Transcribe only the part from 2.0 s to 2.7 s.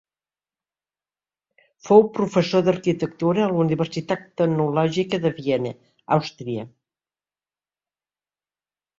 professor